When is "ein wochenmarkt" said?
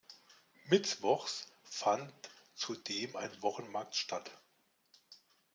3.15-3.95